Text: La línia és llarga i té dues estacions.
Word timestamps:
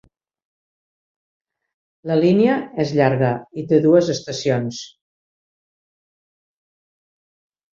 La 2.11 2.17
línia 2.21 2.55
és 2.85 2.93
llarga 3.01 3.31
i 3.63 3.67
té 3.73 3.81
dues 3.85 4.09
estacions. 4.15 4.81